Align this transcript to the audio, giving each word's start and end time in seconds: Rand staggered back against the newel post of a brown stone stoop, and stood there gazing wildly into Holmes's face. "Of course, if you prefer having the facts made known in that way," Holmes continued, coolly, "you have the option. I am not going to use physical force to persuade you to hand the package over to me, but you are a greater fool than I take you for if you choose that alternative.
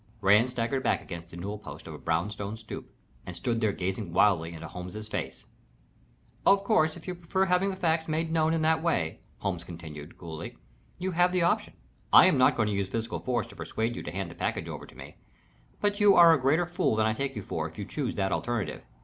Rand 0.19 0.49
staggered 0.49 0.81
back 0.81 1.03
against 1.03 1.29
the 1.29 1.37
newel 1.37 1.59
post 1.59 1.85
of 1.85 1.93
a 1.93 1.99
brown 1.99 2.31
stone 2.31 2.57
stoop, 2.57 2.89
and 3.23 3.35
stood 3.37 3.61
there 3.61 3.71
gazing 3.71 4.11
wildly 4.11 4.51
into 4.51 4.67
Holmes's 4.67 5.07
face. 5.07 5.45
"Of 6.43 6.63
course, 6.63 6.97
if 6.97 7.07
you 7.07 7.13
prefer 7.13 7.45
having 7.45 7.69
the 7.69 7.75
facts 7.75 8.07
made 8.07 8.31
known 8.31 8.55
in 8.55 8.63
that 8.63 8.81
way," 8.81 9.19
Holmes 9.37 9.63
continued, 9.63 10.17
coolly, 10.17 10.57
"you 10.97 11.11
have 11.11 11.31
the 11.31 11.43
option. 11.43 11.73
I 12.11 12.25
am 12.25 12.39
not 12.39 12.55
going 12.55 12.69
to 12.69 12.73
use 12.73 12.89
physical 12.89 13.19
force 13.19 13.45
to 13.45 13.55
persuade 13.55 13.95
you 13.95 14.01
to 14.01 14.11
hand 14.11 14.31
the 14.31 14.35
package 14.35 14.67
over 14.69 14.87
to 14.87 14.95
me, 14.97 15.17
but 15.81 15.99
you 15.99 16.15
are 16.15 16.33
a 16.33 16.41
greater 16.41 16.65
fool 16.65 16.95
than 16.95 17.05
I 17.05 17.13
take 17.13 17.35
you 17.35 17.43
for 17.43 17.69
if 17.69 17.77
you 17.77 17.85
choose 17.85 18.15
that 18.15 18.31
alternative. 18.31 18.81